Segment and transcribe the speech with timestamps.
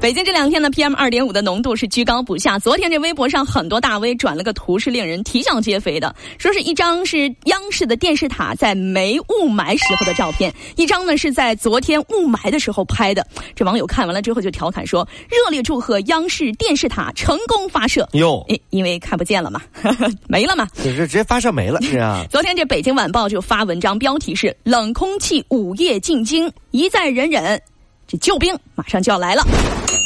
[0.00, 2.58] 北京这两天呢，PM 二点五的浓度是居高不下。
[2.58, 6.14] 昨天这微博上很多大 V 转了个图，是令人啼笑皆非的。
[6.38, 13.26] 说是一张是央视的电视塔在没雾霾时候的照片，一张呢是在昨天雾霾的时候拍的。
[13.54, 19.60] 这网友看完了之后就调侃说：“热烈祝贺央视电视塔成功发射。”哟，因因为看不见了嘛，
[20.26, 22.24] 没了嘛，这直接发射没了 是啊。
[22.30, 27.60] 昨天这北京晚报就发文章，标题是“冷空气午夜进京，一再忍忍，
[28.08, 29.46] 这救兵马上就要来了”。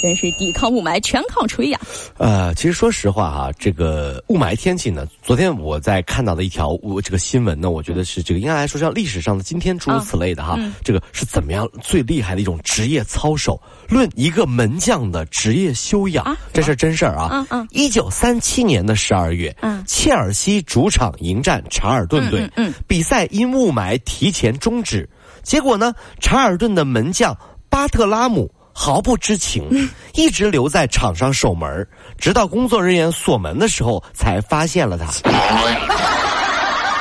[0.05, 1.81] 真是抵抗雾霾全靠吹呀！
[2.19, 13.59] 呃，其实说实话哈，这个雾霾天气呢，昨天我在看到的一条我这个新闻呢，我觉得是这个应该来说像历史上的今天诸如此类的哈，这个是怎么样最厉害的一种职业操守？
[13.89, 17.31] 论一个门将的职业修养，这是真事儿啊！
[17.33, 25.09] 嗯嗯，一九三七年的十二月，嗯，切尔西主场迎战查尔顿队，嗯，比赛因雾霾提前终止，
[25.43, 27.35] 结果呢，查尔顿的门将
[27.71, 28.53] 巴特拉姆。
[28.75, 31.87] 毫不知情， 一直留在场上守门，
[32.19, 35.07] 直到工作人员锁门的时候才发现了他。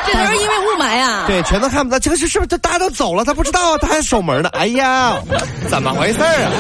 [0.06, 1.24] 这都是因为雾霾啊！
[1.28, 1.98] 对，全都看不到。
[1.98, 2.58] 这个是是不是？
[2.60, 4.50] 大家都走了，他不知道，他还守门呢。
[4.50, 5.18] 哎呀，
[5.70, 6.52] 怎么回事啊？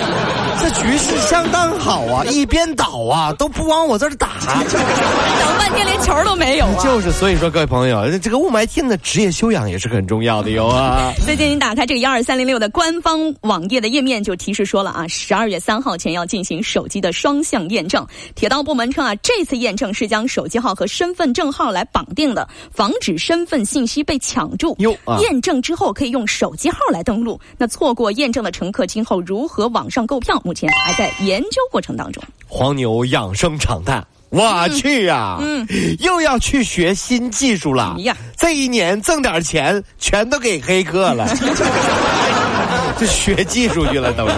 [0.59, 4.29] 这局势相当好啊，一边倒啊，都不往我这儿打，
[4.69, 6.67] 等半天连球都没有。
[6.81, 11.11] 就是，所以说各位朋友，这个雾霾天的职业修养也是很重要的哟啊。
[11.25, 18.05] 最近你打开这个幺二三零六的官方网页的页面，就提示说了啊，十二月三号前要进行手机的双向验证。
[18.35, 24.75] 铁道部门称啊，这次验证是将手机号和身份证号来绑定的，防止身份信息被抢注。
[24.79, 27.39] 哟，验证之后可以用手机号来登录。
[27.57, 30.39] 那错过验证的乘客今后如何网上购票？
[30.43, 32.23] 目前还在研究过程当中。
[32.47, 35.37] 黄牛养生常态，我去呀！
[35.41, 35.65] 嗯，
[35.99, 37.95] 又要去学新技术了。
[37.99, 41.27] 呀，这一年挣点钱全都给黑客了。
[42.99, 44.35] 就学技术去了，都是。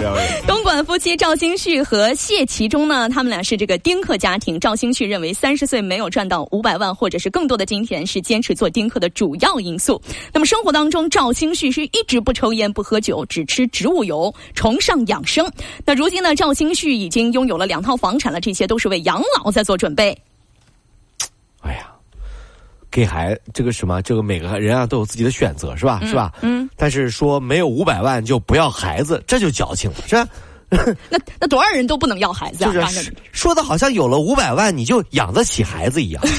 [0.84, 4.58] 夫妻赵兴旭和谢其中呢，他们俩是这个丁克家庭。
[4.58, 10.00] 赵兴旭认为，三十岁没有赚到五百万或者是更多的金钱，是坚持做丁克的主要因素。
[10.32, 15.50] 那么生活当中，赵兴旭是一直不抽烟、不喝酒，只吃植物油，崇尚养生。
[15.84, 20.16] 那如今呢，赵兴旭已经拥有了两套房产了，这些都是为养老在做准备。
[21.60, 21.92] 哎呀。
[22.88, 26.00] 给孩这个什么，这个每个人啊都有自己的选择，是吧？
[26.06, 26.32] 是吧？
[26.40, 26.66] 嗯。
[26.76, 30.26] 但是说没有五百万就不要孩子，这就矫情了，是吧？
[31.08, 32.72] 那那多少人都不能要孩子啊？
[32.72, 36.22] 就是说的好像有了五百万你就养得起孩子一样。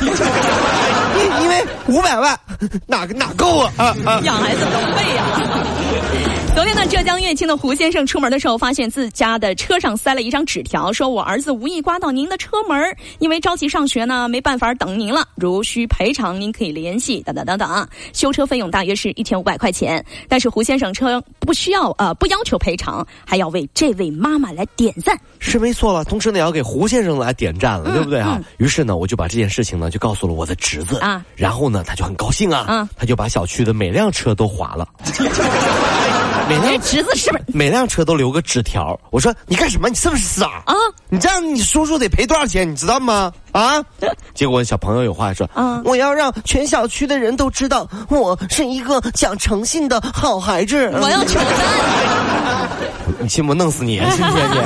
[1.18, 2.38] 因因为五百万
[2.86, 3.96] 哪哪够啊？
[4.24, 6.37] 养孩子多费呀。
[6.58, 12.84] 昨天呢，浙江乐清的胡先生出门的时候，发现自家的车上塞了一张纸条，说我儿子无意刮到您的车门，
[13.20, 15.24] 因为着急上学呢，没办法等您了。
[15.36, 17.88] 如需赔偿，您可以联系等等等等啊。
[18.12, 25.16] 修车费用大约是一千五百块钱，但是胡先生称不需要呃不要求赔偿，还要为这位妈妈来点赞。
[25.38, 28.42] 是没错了，同时呢也要给胡先生来点赞了，对不对啊？
[28.58, 34.90] 于是呢，我就把这件事情呢就告诉了我的侄子啊，然后呢他就很高兴啊，嗯，他就把小区的每辆车都划了。
[36.50, 38.98] 每辆侄子是不是每辆车都留个纸条？
[39.10, 39.90] 我说你干什么？
[39.90, 40.74] 你是不是傻啊？
[41.10, 42.70] 你这样你叔叔得赔多少钱？
[42.70, 43.32] 你知道吗？
[43.52, 43.84] 啊！
[44.34, 50.90] 结果小朋友有话说啊，我要让全小区的人都知道我是一个讲诚信的好孩子。
[51.02, 52.70] 我要求赞！
[53.20, 53.98] 你信不弄死你？
[53.98, 54.58] 信不信你。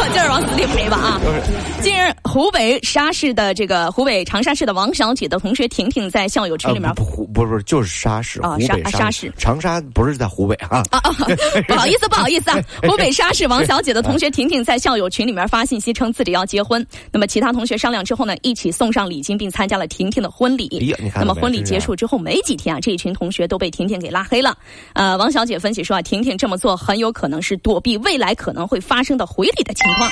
[0.30, 1.20] 往死里赔吧啊！
[1.82, 11.10] 近日，湖北沙市的这个湖北长沙市的王小姐的同学婷婷在校友群里面，不不不是就是沙市啊，沙沙市长沙不是在湖北啊啊啊！
[11.66, 12.58] 不好意思不好意思啊！
[12.88, 20.94] 湖北沙市王小姐的同学婷婷在校友群里面发信息称自己要结婚，那么其他同学商量之后呢，一起送上礼金并参加了婷婷的婚礼。
[21.16, 24.56] 那么婚礼结束之后没几天啊，这一群同学都被婷婷给拉黑了。
[24.92, 30.08] 呃，王小姐分析说啊，婷婷这么做很有可能是躲避未来可能会发生的回礼的情况。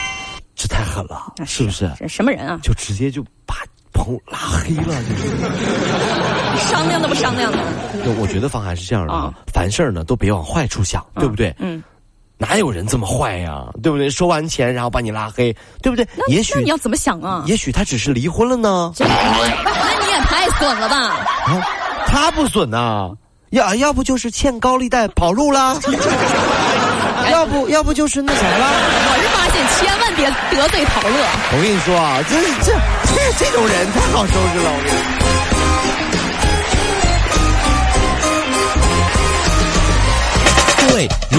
[0.58, 1.88] 这太狠了，是不是？
[2.08, 2.58] 什么人啊？
[2.62, 3.54] 就直接就把
[3.92, 4.94] 朋友拉黑了，
[6.68, 7.58] 商量都不商量的。
[8.20, 11.54] 我觉得方涵是这样的啊，凡事呢都别往坏处想，对不对？
[11.60, 11.82] 嗯。
[12.40, 13.66] 哪有人这么坏呀？
[13.82, 14.08] 对不对？
[14.10, 15.52] 收完钱然后把你拉黑，
[15.82, 16.06] 对不对？
[16.28, 17.44] 也许你要怎么想啊？
[17.46, 18.92] 也许他只是离婚了呢。
[18.98, 20.96] 那你也太损了吧？
[21.46, 21.62] 啊，
[22.06, 23.10] 他不损呐，
[23.50, 25.78] 要要不就是欠高利贷跑路了。
[27.30, 28.66] 要不要不就是那啥了？
[29.10, 31.14] 我是发现千万别得罪陶乐。
[31.52, 32.34] 我跟你说啊，这
[32.64, 32.72] 这
[33.04, 34.70] 这这种人太好收拾了。
[34.72, 34.98] 我跟你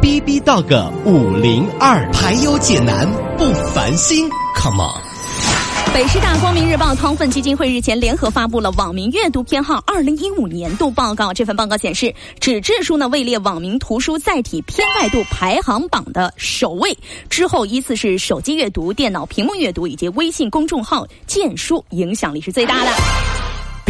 [0.00, 3.06] B B Dog 五零二，排忧解难
[3.36, 4.26] 不烦心
[4.56, 5.02] ，Come on。
[5.92, 11.34] 北师大光明日报汤奋基金会日前联合发布了网民阅读偏好二零一五年度报告。
[11.34, 16.96] 这份报告显示，纸质书呢位列网民图书载体偏爱度排行榜的首位，
[17.28, 22.90] 之后依次是手机阅读、电脑屏幕阅读以及微信公众号荐书，影响力是最大的。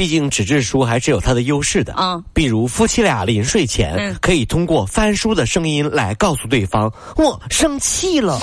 [0.00, 1.92] 毕竟纸质书还是有它的优势的。
[1.92, 4.16] 啊比如夫妻俩临睡前、嗯。
[4.22, 8.40] 可以通过翻书的声音来告诉对方我生气了。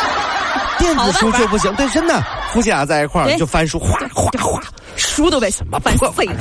[0.78, 4.62] 电子书就不行，对，真的，夫妻俩在一块儿就翻书，哗哗哗，
[4.96, 6.34] 书都被什么翻碎了。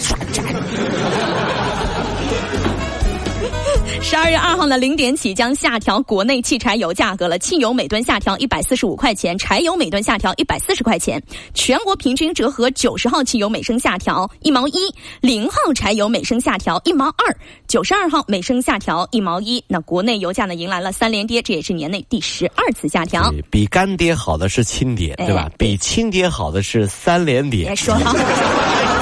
[4.01, 11.21] 十二月二号呢零点起将下调国内汽柴油价格了，汽油每吨下调一百四十五块钱，柴油每吨下调一百四十块钱，
[11.53, 14.73] 全国平均折合九十号汽油每升下调一毛一，
[15.21, 17.35] 零号柴油每升下调一毛二，
[17.67, 19.63] 九十二号每升下调一毛一。
[19.67, 23.33] 那国内油价呢迎来了三连跌，这也是年内第十二次下调。
[23.49, 25.55] 比干爹好的是亲爹，对吧哎？
[25.57, 27.75] 比亲爹好的是三连爹别。
[27.75, 28.94] 说了。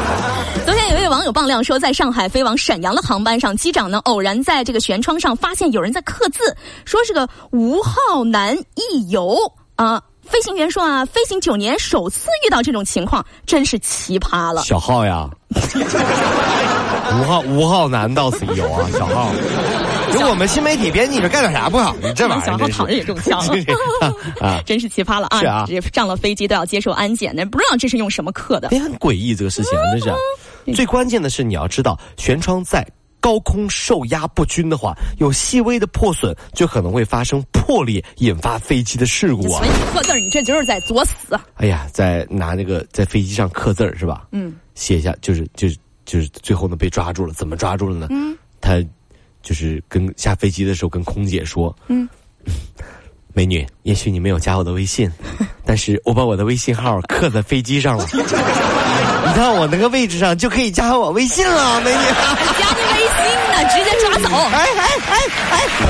[0.65, 6.55] 昨天有位网友爆料说，在上海飞往沈阳的航班上，机长呢偶然在这个舷窗上发现有人在刻字，
[6.85, 9.37] 说是个吴浩南一游
[9.75, 10.01] 啊。
[10.23, 14.63] 飞行员说啊，飞行九年首次遇到这种情况，真是奇葩了。
[14.63, 19.29] 小号呀， 五号五号难到此一游啊，小号。
[20.11, 21.95] 如果我们新媒体编辑，你这干点啥不好？
[22.01, 23.39] 你这玩意儿小号躺着也中枪
[24.39, 24.61] 啊！
[24.65, 25.39] 真是奇葩了啊！
[25.39, 28.69] 是啊这上了飞机都要接受安检那，不知道这是用什么刻的。
[28.71, 32.85] 也很诡异这个事情，真是最关键的是，你要知道，舷窗在
[33.23, 39.63] 高空受压不均的话，有细微的破损，就可能会发生破裂，引发飞机的事故啊。
[39.63, 41.39] 你刻字儿，你这就是在作死。
[41.55, 44.27] 哎呀，在拿那个在飞机上刻字儿是吧？
[44.33, 48.07] 嗯，写下就是就是就是最后呢被抓住了，怎么抓住了呢？
[48.09, 48.83] 嗯，他
[49.41, 52.09] 就是跟下飞机的时候跟空姐说，嗯。
[53.35, 55.11] 美女，也许你没有加我的微信，
[55.65, 58.05] 但是我把我的微信号刻在飞机上了。
[58.13, 61.97] 你看我那个位置上就可以加我微信了，美女。
[61.97, 63.02] 加你微信
[63.69, 64.27] 直接抓走。
[64.51, 65.17] 哎哎哎
[65.51, 65.82] 哎，